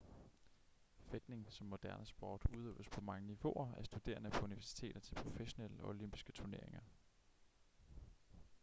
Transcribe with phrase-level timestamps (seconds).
[0.99, 5.89] fægtning som moderne sport udøves på mange niveauer af studerende på universiteter til professionelle og
[5.89, 6.81] olympiske turneringer